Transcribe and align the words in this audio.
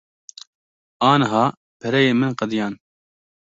Aniha 1.09 1.43
pereyên 1.79 2.17
min 2.19 2.33
qediyan. 2.39 2.73